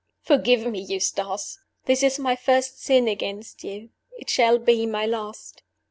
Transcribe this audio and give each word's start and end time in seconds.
"Forgive 0.23 0.65
me, 0.65 0.79
Eustace! 0.81 1.59
This 1.85 2.01
is 2.01 2.17
my 2.17 2.35
first 2.35 2.81
sin 2.81 3.07
against 3.07 3.63
you. 3.63 3.91
It 4.17 4.31
shall 4.31 4.57
be 4.57 4.87
my 4.87 5.05
last. 5.05 5.61